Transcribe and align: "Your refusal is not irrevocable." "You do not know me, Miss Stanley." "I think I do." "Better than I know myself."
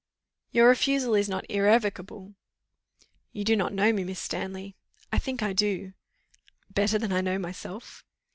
"Your 0.49 0.67
refusal 0.67 1.13
is 1.13 1.29
not 1.29 1.45
irrevocable." 1.47 2.33
"You 3.33 3.43
do 3.43 3.55
not 3.55 3.71
know 3.71 3.93
me, 3.93 4.03
Miss 4.03 4.19
Stanley." 4.19 4.75
"I 5.11 5.19
think 5.19 5.43
I 5.43 5.53
do." 5.53 5.93
"Better 6.73 6.97
than 6.97 7.13
I 7.13 7.21
know 7.21 7.37
myself." 7.37 8.03